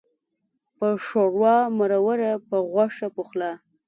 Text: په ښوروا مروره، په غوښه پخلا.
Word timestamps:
په 0.77 0.87
ښوروا 1.05 1.57
مروره، 1.77 2.33
په 2.47 2.57
غوښه 2.71 3.07
پخلا. 3.15 3.51